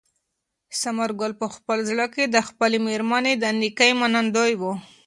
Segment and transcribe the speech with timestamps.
[0.79, 4.63] ثمر ګل په خپل زړه کې د خپلې مېرمنې د نېکۍ منندوی و.